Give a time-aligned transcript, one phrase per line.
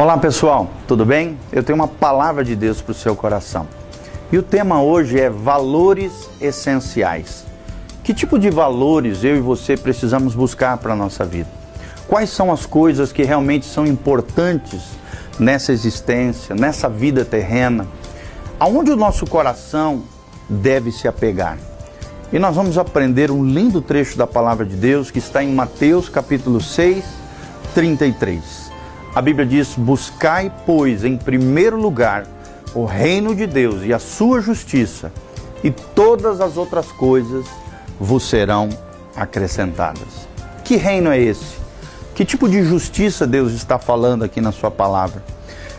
[0.00, 1.36] Olá pessoal, tudo bem?
[1.50, 3.66] Eu tenho uma palavra de Deus para o seu coração.
[4.30, 7.44] E o tema hoje é valores essenciais.
[8.04, 11.48] Que tipo de valores eu e você precisamos buscar para a nossa vida?
[12.06, 14.82] Quais são as coisas que realmente são importantes
[15.36, 17.84] nessa existência, nessa vida terrena?
[18.60, 20.04] Aonde o nosso coração
[20.48, 21.58] deve se apegar?
[22.32, 26.08] E nós vamos aprender um lindo trecho da palavra de Deus que está em Mateus
[26.08, 27.04] capítulo 6,
[27.74, 28.67] 33.
[29.18, 32.24] A Bíblia diz: Buscai, pois, em primeiro lugar
[32.72, 35.10] o reino de Deus e a sua justiça,
[35.64, 37.44] e todas as outras coisas
[37.98, 38.68] vos serão
[39.16, 40.28] acrescentadas.
[40.62, 41.56] Que reino é esse?
[42.14, 45.20] Que tipo de justiça Deus está falando aqui na Sua palavra?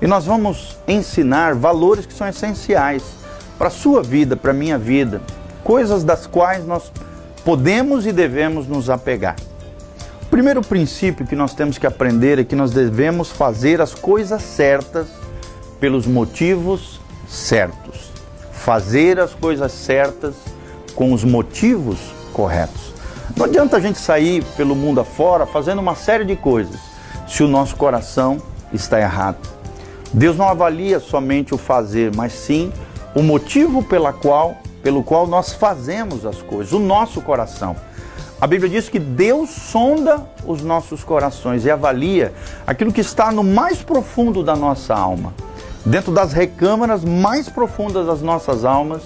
[0.00, 3.02] E nós vamos ensinar valores que são essenciais
[3.58, 5.20] para a sua vida, para a minha vida,
[5.64, 6.92] coisas das quais nós
[7.44, 9.34] podemos e devemos nos apegar
[10.34, 15.06] primeiro princípio que nós temos que aprender é que nós devemos fazer as coisas certas
[15.78, 18.10] pelos motivos certos.
[18.50, 20.34] Fazer as coisas certas
[20.96, 22.00] com os motivos
[22.32, 22.92] corretos.
[23.36, 26.80] Não adianta a gente sair pelo mundo afora fazendo uma série de coisas
[27.28, 28.38] se o nosso coração
[28.72, 29.38] está errado.
[30.12, 32.72] Deus não avalia somente o fazer, mas sim
[33.14, 37.76] o motivo pela qual, pelo qual nós fazemos as coisas, o nosso coração.
[38.44, 42.30] A Bíblia diz que Deus sonda os nossos corações e avalia
[42.66, 45.32] aquilo que está no mais profundo da nossa alma.
[45.82, 49.00] Dentro das recâmaras mais profundas das nossas almas,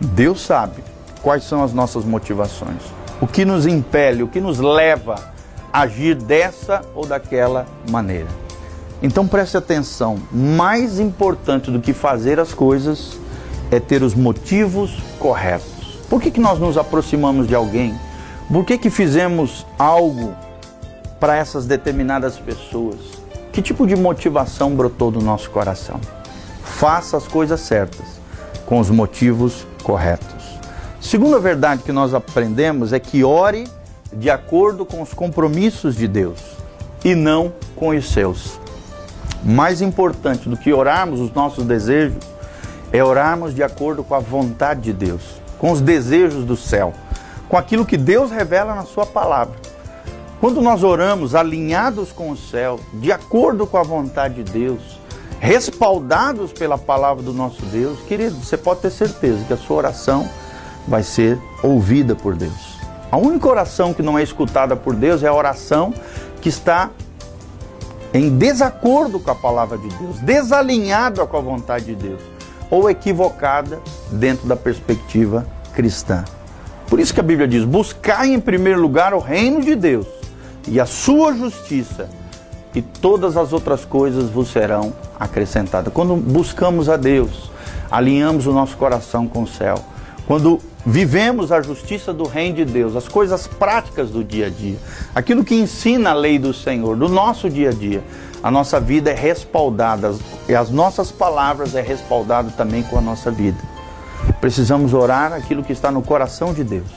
[0.00, 0.82] Deus sabe
[1.22, 2.82] quais são as nossas motivações.
[3.20, 5.14] O que nos impele, o que nos leva
[5.72, 8.26] a agir dessa ou daquela maneira.
[9.00, 13.16] Então preste atenção: mais importante do que fazer as coisas
[13.70, 15.96] é ter os motivos corretos.
[16.08, 17.94] Por que, que nós nos aproximamos de alguém?
[18.52, 20.34] Por que, que fizemos algo
[21.20, 22.96] para essas determinadas pessoas?
[23.52, 26.00] Que tipo de motivação brotou do nosso coração?
[26.64, 28.04] Faça as coisas certas,
[28.66, 30.58] com os motivos corretos.
[31.00, 33.68] Segunda verdade que nós aprendemos é que ore
[34.12, 36.40] de acordo com os compromissos de Deus
[37.04, 38.58] e não com os seus.
[39.44, 42.18] Mais importante do que orarmos os nossos desejos
[42.92, 45.22] é orarmos de acordo com a vontade de Deus,
[45.56, 46.92] com os desejos do céu
[47.50, 49.56] com aquilo que Deus revela na Sua palavra.
[50.40, 55.00] Quando nós oramos alinhados com o céu, de acordo com a vontade de Deus,
[55.40, 60.30] respaldados pela palavra do nosso Deus, querido, você pode ter certeza que a sua oração
[60.86, 62.78] vai ser ouvida por Deus.
[63.10, 65.92] A única oração que não é escutada por Deus é a oração
[66.40, 66.90] que está
[68.14, 72.20] em desacordo com a palavra de Deus, desalinhada com a vontade de Deus,
[72.70, 73.80] ou equivocada
[74.12, 75.44] dentro da perspectiva
[75.74, 76.24] cristã.
[76.90, 80.06] Por isso que a Bíblia diz: buscai em primeiro lugar o reino de Deus
[80.66, 82.10] e a sua justiça,
[82.74, 85.92] e todas as outras coisas vos serão acrescentadas.
[85.92, 87.50] Quando buscamos a Deus,
[87.90, 89.76] alinhamos o nosso coração com o céu.
[90.26, 94.76] Quando vivemos a justiça do reino de Deus, as coisas práticas do dia a dia,
[95.14, 98.02] aquilo que ensina a lei do Senhor, do nosso dia a dia,
[98.42, 100.14] a nossa vida é respaldada
[100.48, 103.58] e as nossas palavras é respaldado também com a nossa vida.
[104.40, 106.88] Precisamos orar aquilo que está no coração de Deus.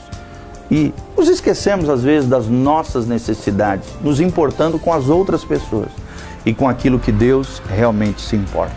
[0.70, 5.90] E nos esquecemos às vezes das nossas necessidades, nos importando com as outras pessoas
[6.44, 8.74] e com aquilo que Deus realmente se importa.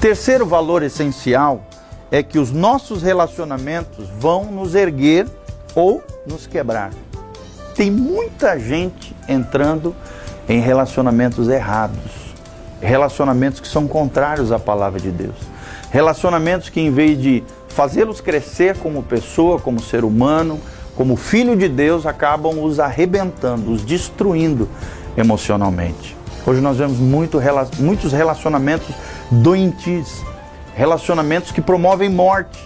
[0.00, 1.62] Terceiro valor essencial
[2.10, 5.26] é que os nossos relacionamentos vão nos erguer
[5.74, 6.90] ou nos quebrar.
[7.74, 9.94] Tem muita gente entrando
[10.48, 12.34] em relacionamentos errados,
[12.80, 15.34] relacionamentos que são contrários à palavra de Deus,
[15.90, 17.42] relacionamentos que, em vez de
[17.76, 20.58] fazê-los crescer como pessoa, como ser humano,
[20.96, 24.66] como filho de Deus, acabam os arrebentando, os destruindo
[25.14, 26.16] emocionalmente.
[26.46, 27.38] Hoje nós vemos muito,
[27.78, 28.88] muitos relacionamentos
[29.30, 30.24] doentios,
[30.74, 32.58] relacionamentos que promovem morte,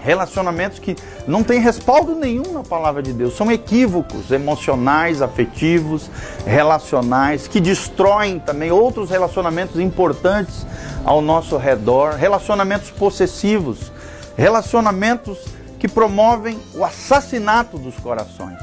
[0.00, 0.96] relacionamentos que
[1.26, 6.10] não têm respaldo nenhum na palavra de Deus, são equívocos emocionais, afetivos,
[6.46, 10.66] relacionais, que destroem também outros relacionamentos importantes
[11.04, 13.92] ao nosso redor, relacionamentos possessivos,
[14.36, 15.38] relacionamentos
[15.78, 18.58] que promovem o assassinato dos corações.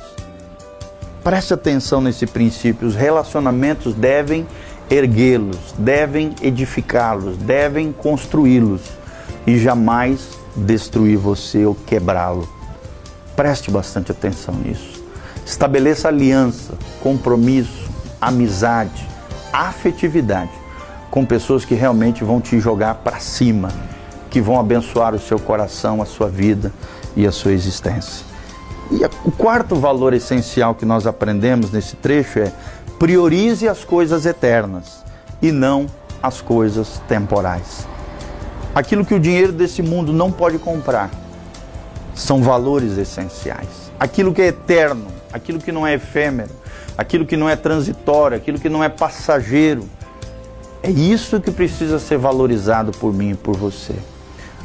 [1.24, 4.48] Preste atenção nesse princípio: os relacionamentos devem
[4.90, 8.82] erguê-los, devem edificá-los, devem construí-los
[9.46, 12.48] e jamais destruir você ou quebrá-lo.
[13.36, 15.04] Preste bastante atenção nisso.
[15.46, 17.90] Estabeleça aliança, compromisso,
[18.22, 19.08] amizade,
[19.52, 20.52] afetividade
[21.10, 23.70] com pessoas que realmente vão te jogar para cima
[24.30, 26.72] que vão abençoar o seu coração, a sua vida
[27.16, 28.26] e a sua existência.
[28.92, 32.52] E o quarto valor essencial que nós aprendemos nesse trecho é
[32.98, 35.04] priorize as coisas eternas
[35.42, 35.86] e não
[36.22, 37.88] as coisas temporais.
[38.74, 41.10] Aquilo que o dinheiro desse mundo não pode comprar
[42.16, 43.92] são valores essenciais.
[44.00, 46.52] Aquilo que é eterno, aquilo que não é efêmero,
[46.98, 49.88] aquilo que não é transitório, aquilo que não é passageiro.
[50.82, 53.96] É isso que precisa ser valorizado por mim e por você.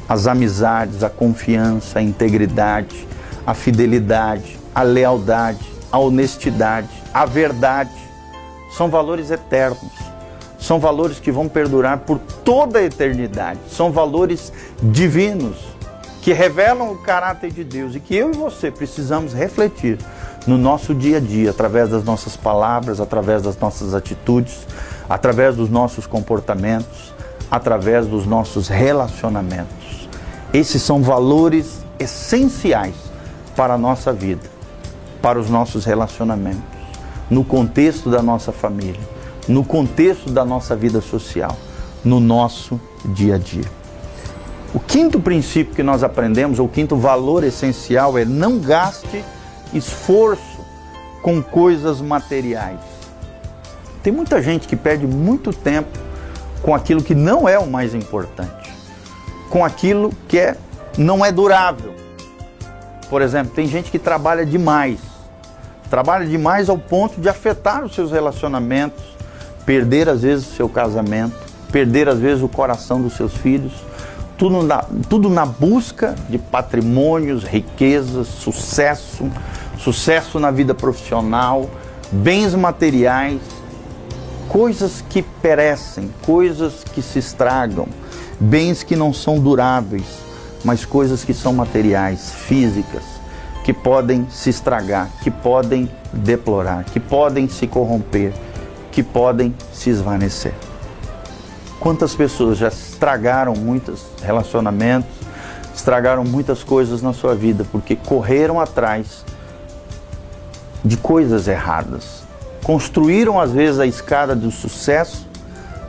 [0.09, 3.06] As amizades, a confiança, a integridade,
[3.47, 7.91] a fidelidade, a lealdade, a honestidade, a verdade.
[8.71, 9.93] São valores eternos.
[10.59, 13.61] São valores que vão perdurar por toda a eternidade.
[13.71, 14.53] São valores
[14.83, 15.56] divinos
[16.23, 19.99] que revelam o caráter de Deus e que eu e você precisamos refletir
[20.47, 24.67] no nosso dia a dia, através das nossas palavras, através das nossas atitudes,
[25.09, 27.12] através dos nossos comportamentos,
[27.51, 29.83] através dos nossos relacionamentos.
[30.55, 32.95] Esses são valores essenciais
[33.56, 34.49] para a nossa vida,
[35.21, 36.62] para os nossos relacionamentos,
[37.29, 39.01] no contexto da nossa família,
[39.49, 41.56] no contexto da nossa vida social,
[42.05, 43.65] no nosso dia a dia.
[44.73, 49.25] O quinto princípio que nós aprendemos, ou o quinto valor essencial é não gaste
[49.73, 50.61] esforço
[51.21, 52.79] com coisas materiais.
[54.05, 55.99] Tem muita gente que perde muito tempo
[56.62, 58.63] com aquilo que não é o mais importante,
[59.50, 60.56] com aquilo que é,
[60.96, 61.94] não é durável.
[63.08, 64.99] Por exemplo, tem gente que trabalha demais,
[65.91, 69.02] trabalha demais ao ponto de afetar os seus relacionamentos,
[69.64, 71.37] perder às vezes o seu casamento,
[71.70, 73.73] perder às vezes o coração dos seus filhos,
[74.37, 79.31] tudo na, tudo na busca de patrimônios, riquezas, sucesso,
[79.79, 81.70] sucesso na vida profissional,
[82.11, 83.41] bens materiais,
[84.49, 87.87] coisas que perecem, coisas que se estragam,
[88.40, 90.04] bens que não são duráveis,
[90.64, 93.02] mas coisas que são materiais, físicas,
[93.64, 98.32] que podem se estragar, que podem deplorar, que podem se corromper,
[98.92, 100.54] que podem se esvanecer.
[101.81, 105.10] Quantas pessoas já estragaram muitos relacionamentos,
[105.75, 109.25] estragaram muitas coisas na sua vida porque correram atrás
[110.84, 112.22] de coisas erradas.
[112.62, 115.26] Construíram às vezes a escada do sucesso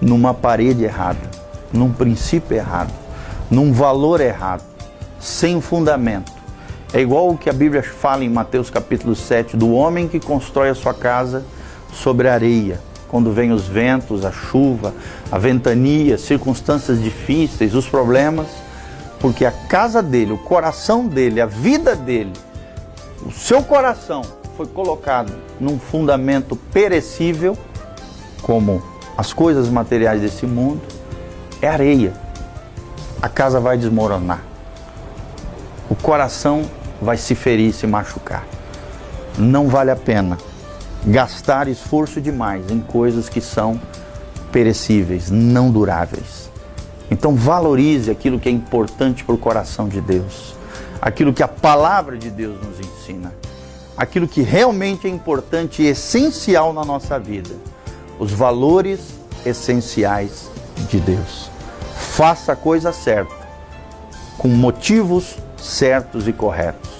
[0.01, 1.29] numa parede errada,
[1.75, 2.93] num princípio errado,
[3.51, 4.63] num valor errado,
[5.19, 6.31] sem fundamento.
[6.93, 10.69] É igual o que a Bíblia fala em Mateus capítulo 7 do homem que constrói
[10.69, 11.43] a sua casa
[11.91, 12.79] sobre areia.
[13.09, 14.93] Quando vem os ventos, a chuva,
[15.31, 18.47] a ventania, circunstâncias difíceis, os problemas,
[19.19, 22.33] porque a casa dele, o coração dele, a vida dele,
[23.25, 24.21] o seu coração
[24.55, 27.57] foi colocado num fundamento perecível,
[28.41, 28.81] como
[29.17, 30.81] as coisas materiais desse mundo,
[31.61, 32.13] é areia.
[33.21, 34.41] A casa vai desmoronar.
[35.89, 36.69] O coração
[37.01, 38.45] vai se ferir, se machucar.
[39.37, 40.37] Não vale a pena
[41.05, 43.79] gastar esforço demais em coisas que são
[44.51, 46.49] perecíveis, não duráveis.
[47.11, 50.55] Então valorize aquilo que é importante para o coração de Deus,
[51.01, 53.31] aquilo que a palavra de Deus nos ensina
[53.97, 57.55] aquilo que realmente é importante e essencial na nossa vida,
[58.19, 58.99] os valores
[59.45, 60.49] essenciais
[60.83, 61.49] de Deus.
[61.95, 63.35] Faça a coisa certa,
[64.37, 66.91] com motivos certos e corretos.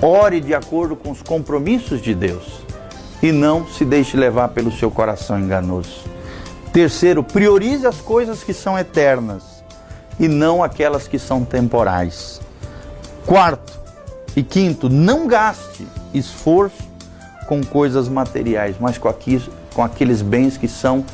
[0.00, 2.62] Ore de acordo com os compromissos de Deus
[3.22, 6.04] e não se deixe levar pelo seu coração enganoso.
[6.72, 9.64] Terceiro, priorize as coisas que são eternas
[10.20, 12.40] e não aquelas que são temporais.
[13.26, 13.78] Quarto
[14.36, 16.88] e quinto, não gaste esforço
[17.46, 19.42] com coisas materiais, mas com, aqui,
[19.74, 21.08] com aqueles bens que são eternos,